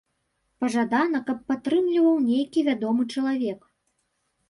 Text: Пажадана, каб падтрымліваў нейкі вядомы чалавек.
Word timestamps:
Пажадана, 0.63 1.21
каб 1.27 1.45
падтрымліваў 1.51 2.19
нейкі 2.33 2.67
вядомы 2.73 3.11
чалавек. 3.13 3.73